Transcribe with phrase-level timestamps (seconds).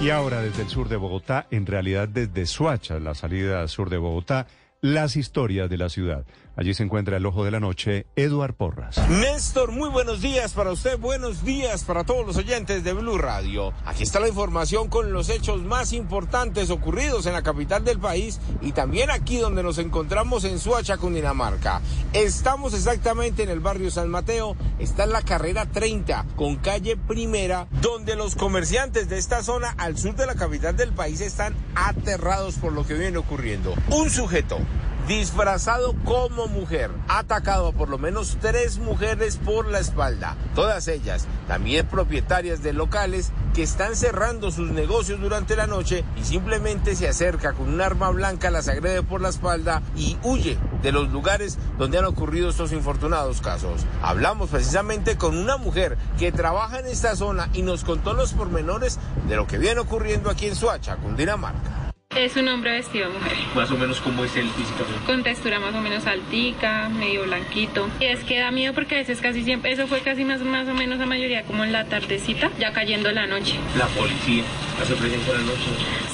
[0.00, 3.98] Y ahora desde el sur de Bogotá, en realidad desde Suacha, la salida sur de
[3.98, 4.46] Bogotá,
[4.80, 6.24] las historias de la ciudad.
[6.56, 8.98] Allí se encuentra el ojo de la noche, Eduard Porras.
[9.08, 13.72] Néstor, muy buenos días para usted, buenos días para todos los oyentes de Blue Radio.
[13.86, 18.40] Aquí está la información con los hechos más importantes ocurridos en la capital del país
[18.60, 21.80] y también aquí donde nos encontramos en Suacha, Cundinamarca.
[22.12, 27.68] Estamos exactamente en el barrio San Mateo, está en la carrera 30 con calle Primera,
[27.80, 32.56] donde los comerciantes de esta zona al sur de la capital del país están aterrados
[32.56, 33.74] por lo que viene ocurriendo.
[33.90, 34.58] Un sujeto
[35.06, 36.90] disfrazado como mujer.
[37.08, 40.36] Atacado a por lo menos tres mujeres por la espalda.
[40.54, 46.24] Todas ellas, también propietarias de locales que están cerrando sus negocios durante la noche y
[46.24, 50.92] simplemente se acerca con un arma blanca, las agrede por la espalda y huye de
[50.92, 53.84] los lugares donde han ocurrido estos infortunados casos.
[54.02, 58.98] Hablamos precisamente con una mujer que trabaja en esta zona y nos contó los pormenores
[59.28, 61.79] de lo que viene ocurriendo aquí en Suacha, Cundinamarca.
[62.16, 63.32] Es un hombre vestido de mujer.
[63.54, 64.84] Más o menos como es el físico.
[65.06, 67.88] Con textura más o menos altica, medio blanquito.
[68.00, 70.68] Y es que da miedo porque a veces casi siempre, eso fue casi más, más
[70.68, 73.54] o menos la mayoría como en la tardecita, ya cayendo la noche.
[73.78, 74.42] La policía
[74.82, 75.66] hace presencia en la noche.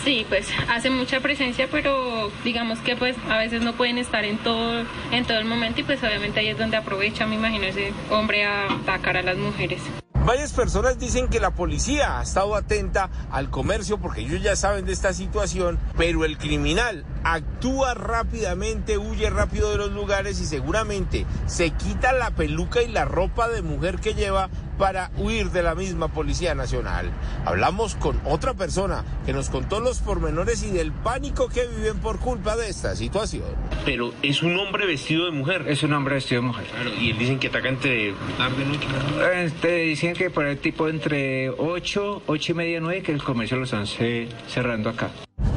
[0.04, 4.36] Sí, pues hace mucha presencia, pero digamos que pues a veces no pueden estar en
[4.36, 7.94] todo, en todo el momento y pues obviamente ahí es donde aprovecha, me imagino, ese
[8.10, 9.80] hombre a atacar a las mujeres.
[10.26, 14.84] Varias personas dicen que la policía ha estado atenta al comercio porque ellos ya saben
[14.84, 21.26] de esta situación, pero el criminal actúa rápidamente, huye rápido de los lugares y seguramente
[21.46, 25.74] se quita la peluca y la ropa de mujer que lleva para huir de la
[25.74, 27.10] misma Policía Nacional.
[27.44, 32.20] Hablamos con otra persona que nos contó los pormenores y del pánico que viven por
[32.20, 33.46] culpa de esta situación.
[33.84, 35.64] Pero es un hombre vestido de mujer.
[35.66, 36.66] Es un hombre vestido de mujer.
[36.66, 39.44] Claro, y dicen que ataca entre tarde y noche.
[39.44, 43.56] Este, dicen que por el tipo entre 8, 8 y media, 9 que el comercio
[43.56, 45.10] lo están cerrando acá.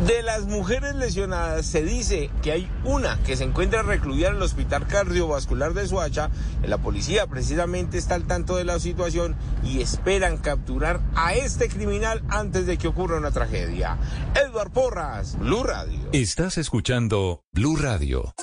[0.09, 4.41] De las mujeres lesionadas se dice que hay una que se encuentra recluida en el
[4.41, 6.31] Hospital Cardiovascular de Suacha.
[6.65, 12.23] La policía precisamente está al tanto de la situación y esperan capturar a este criminal
[12.29, 13.99] antes de que ocurra una tragedia.
[14.33, 15.99] Edward Porras, Blue Radio.
[16.11, 18.33] Estás escuchando Blue Radio.